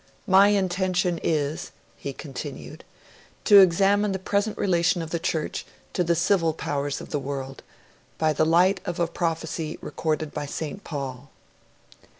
'My 0.25 0.47
intention 0.47 1.19
is,' 1.21 1.71
he 1.95 2.11
continued, 2.11 2.83
'to 3.45 3.59
examine 3.59 4.13
the 4.13 4.17
present 4.17 4.57
relation 4.57 4.99
of 4.99 5.11
the 5.11 5.19
Church 5.19 5.63
to 5.93 6.03
the 6.03 6.15
civil 6.15 6.53
powers 6.53 7.01
of 7.01 7.11
the 7.11 7.19
world 7.19 7.61
by 8.17 8.33
the 8.33 8.43
light 8.43 8.79
of 8.83 8.99
a 8.99 9.05
prophecy 9.05 9.77
recorded 9.79 10.33
by 10.33 10.47
St 10.47 10.83
Paul.' 10.83 11.29